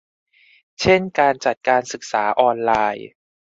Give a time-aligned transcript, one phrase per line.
[0.81, 3.07] เช่นการจัดการศึกษาออนไลน์